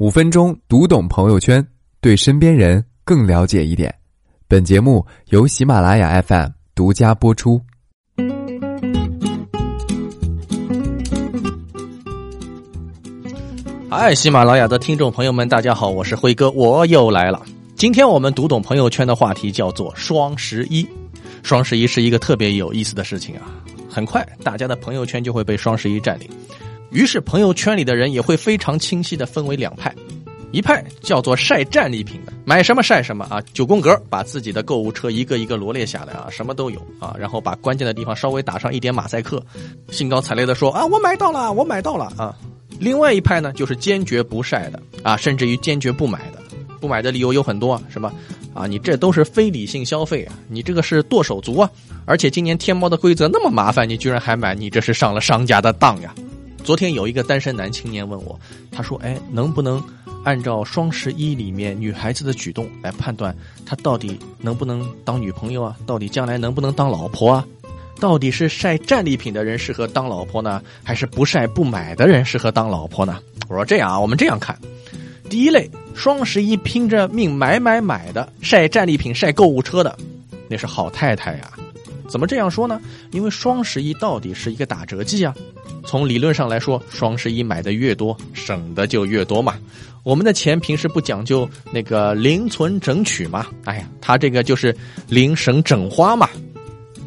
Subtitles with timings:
[0.00, 1.62] 五分钟读懂朋友圈，
[2.00, 3.94] 对身边人更了解一点。
[4.48, 7.60] 本节目由喜马拉雅 FM 独家播出。
[13.90, 17.42] 嗨，喜马拉雅的听众朋友们，大家好，我是辉哥，我又来了。
[17.76, 20.88] 今天我们读懂朋友圈的话题叫做双十一。
[21.42, 23.42] 双十一是一个特别有意思的事情啊，
[23.86, 26.26] 很快大家的朋友圈就会被双十一占领。
[26.90, 29.94] 于是，朋友圈里的人也会非常清晰的分为两派，
[30.50, 39.40] 一派叫做晒战利品的，买什么晒什么啊，九宫格把自己的购物车一个一个罗列下来啊，什么都有啊，然后把关键的地方稍微打上一点马赛克，
[39.90, 42.36] 兴高采烈的说啊，我买到了，我买到了啊。
[42.80, 46.42] 另外一派呢，就是坚决不晒的啊，甚至于坚决不买的，
[46.80, 48.12] 不买的理由有很多啊，什么
[48.52, 51.70] 啊，你这都是非理性消费啊，你这个是剁手族啊，
[52.04, 56.12] 而且今年天猫的规则那么麻烦，你居然还买，你这是上了商家的当呀。
[56.62, 58.38] 昨天有一个单身男青年问我，
[58.70, 59.82] 他说：“哎，能不能
[60.24, 63.34] 按照双十一里面女孩子的举动来判断，
[63.66, 65.76] 她到底能不能当女朋友啊？
[65.86, 67.46] 到底将来能不能当老婆啊？
[67.98, 74.56] 到底是晒战利品的人适合当老婆呢，还是不晒不买的人适合当老婆呢？”我说：“这样啊，我们这样看，
[75.28, 79.98] 第一类双十一拼着命买买买的，晒战利品、晒购物车的，
[80.48, 81.50] 那是好太太呀。
[82.10, 82.80] 怎么这样说呢？
[83.12, 85.34] 因为双十一到底是一个打折季啊。”
[85.86, 89.56] 从理论上来说，双十一买的越多，省的就越多嘛。
[90.02, 93.46] 我们的钱平时不讲究那个零存整取嘛？
[93.64, 94.76] 哎呀，他这个就是
[95.08, 96.28] 零省整花嘛。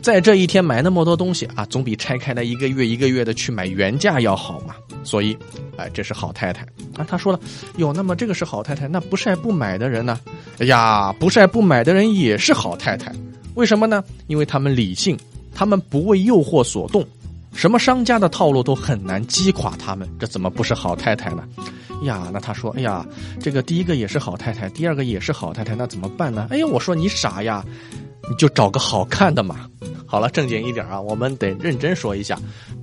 [0.00, 4.74] 在这一天买那么多东西啊，总比拆开来一个月一个月的去买原价要好嘛。
[5.02, 5.36] 所以，
[5.76, 6.62] 哎，这是好太太
[6.94, 7.04] 啊。
[7.06, 7.40] 他说了，
[7.76, 10.20] 哟，那么这个是好太太，那不晒不买的人呢？
[10.58, 13.12] 哎呀，不晒不买的人也是好太太。
[13.58, 14.04] 为什么呢？
[14.28, 15.18] 因为他们理性，
[15.52, 17.04] 他们不为诱惑所动。
[17.52, 21.42] 什么商家的套路都很难击垮他们，这怎么不是好太太呢？
[22.04, 23.04] 呀，那他说，哎呀，
[23.40, 26.46] 这个第一个也是好太太，第二个也是好太太，那怎么办呢？
[26.50, 27.64] 哎呀，我说你傻呀，
[28.30, 29.68] 你就找个好看的嘛。
[30.06, 32.38] 好了，正经一点啊，我们得认真说一下，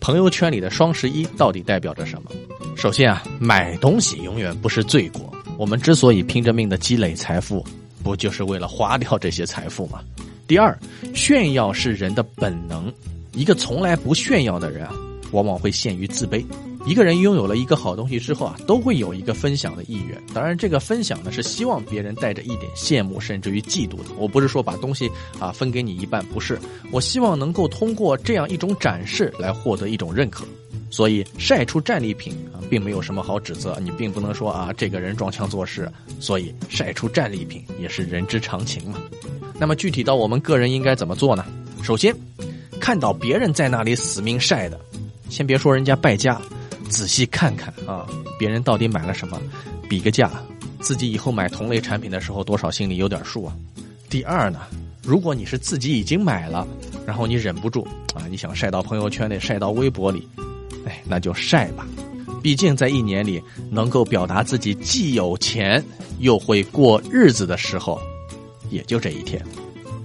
[0.00, 2.30] 朋友圈里的双十一到底代表着什么？
[2.76, 7.64] 首先啊，买东西永远不是罪过，我们之所以拼着命的积累财富，
[8.04, 10.00] 不就是为了花掉这些财富吗？
[10.48, 10.76] 第二，
[11.14, 12.90] 炫耀是人的本能。
[13.34, 14.94] 一个从来不炫耀的人啊，
[15.30, 16.42] 往往会陷于自卑。
[16.86, 20.18] 一个人拥有了一个好东西之后啊，都会有一个分享的意愿。
[20.32, 24.14] 当然，这个分享呢是希望别人带着一点羡慕，甚至于嫉妒的。
[24.16, 26.58] 我不是说把东西啊分给你一半，不是。
[26.90, 30.46] 我希望能够通过这样一种展示来获得一种认可。
[30.90, 33.78] 所以晒出战利品啊，并没有什么好指责。
[33.82, 35.86] 你并不能说啊，这个人装腔作势。
[36.18, 38.98] 所以晒出战利品也是人之常情嘛。
[39.58, 41.44] 那么具体到我们个人应该怎么做呢？
[41.82, 42.14] 首先。
[42.80, 44.80] 看到别人在那里死命晒的，
[45.28, 46.40] 先别说人家败家，
[46.88, 48.06] 仔细看看啊，
[48.38, 49.38] 别人到底买了什么，
[49.90, 50.30] 比个价，
[50.80, 53.54] 自己以后买同类产品的时候多少心里有点数啊。
[54.08, 54.60] 第二呢，
[55.02, 56.66] 如果你是自己已经买了，
[57.04, 60.26] 然后你忍不住啊，你想晒到朋友圈里，晒到微博里，
[60.86, 61.86] 哎，那就晒吧，
[62.42, 65.84] 毕竟在一年里能够表达自己既有钱
[66.20, 68.00] 又会过日子的时候，
[68.70, 69.42] 也就这一天。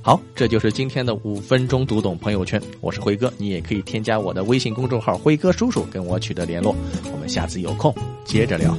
[0.00, 2.62] 好，这就是今天的五分钟读懂朋友圈。
[2.80, 6.74] 我是辉哥，你也可以添加我的微信公众号“辉哥叔叔”跟我取得联络。
[7.12, 8.76] 我们下次有空接着聊。